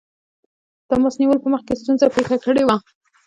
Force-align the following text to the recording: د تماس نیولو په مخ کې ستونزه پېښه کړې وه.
د 0.81 0.81
تماس 0.89 1.15
نیولو 1.19 1.43
په 1.43 1.49
مخ 1.53 1.61
کې 1.67 1.79
ستونزه 1.81 2.07
پېښه 2.15 2.35
کړې 2.45 2.63
وه. 2.65 2.77